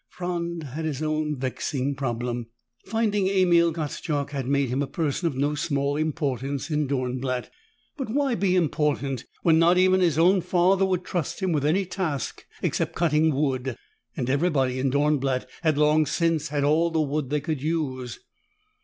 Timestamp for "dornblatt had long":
14.89-16.07